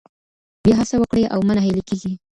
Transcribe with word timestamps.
بیا 0.63 0.75
هڅه 0.81 0.95
وکړئ 0.99 1.25
او 1.33 1.39
مه 1.47 1.53
نه 1.57 1.61
هیلي 1.65 1.83
کیږئ. 1.89 2.13